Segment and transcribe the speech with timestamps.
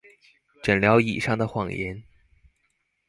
[0.63, 2.03] 診療椅上的謊言